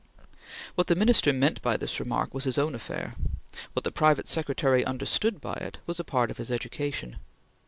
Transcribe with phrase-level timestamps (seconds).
[0.73, 3.13] What the Minister meant by this remark was his own affair;
[3.73, 7.17] what the private secretary understood by it, was a part of his education.